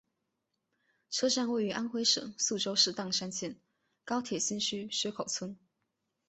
[1.11, 3.59] 车站位于安徽省宿州市砀山县
[4.03, 5.59] 高铁新区薛口村。